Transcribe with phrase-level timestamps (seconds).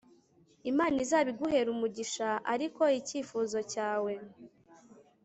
[0.71, 4.13] Imana izabiguhere umugisha ariko icyifuzo cyawe